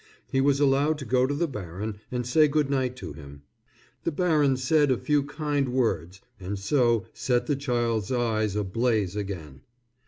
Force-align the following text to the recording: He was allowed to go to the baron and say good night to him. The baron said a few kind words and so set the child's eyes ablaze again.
He 0.31 0.41
was 0.41 0.59
allowed 0.59 0.97
to 0.97 1.05
go 1.05 1.27
to 1.27 1.33
the 1.35 1.47
baron 1.47 1.99
and 2.11 2.25
say 2.25 2.47
good 2.47 2.71
night 2.71 2.95
to 2.95 3.13
him. 3.13 3.43
The 4.03 4.11
baron 4.11 4.57
said 4.57 4.89
a 4.89 4.97
few 4.97 5.21
kind 5.21 5.69
words 5.69 6.21
and 6.39 6.57
so 6.57 7.05
set 7.13 7.45
the 7.45 7.55
child's 7.55 8.11
eyes 8.11 8.55
ablaze 8.55 9.15
again. 9.15 9.61